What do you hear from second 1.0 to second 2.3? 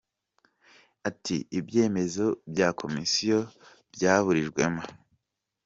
ati ibyemezo